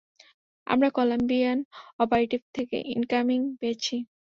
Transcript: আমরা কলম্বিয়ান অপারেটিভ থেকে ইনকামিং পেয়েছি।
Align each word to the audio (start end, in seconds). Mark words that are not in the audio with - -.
আমরা 0.67 0.89
কলম্বিয়ান 0.89 1.59
অপারেটিভ 1.99 2.41
থেকে 2.55 2.77
ইনকামিং 2.93 3.39
পেয়েছি। 3.59 3.95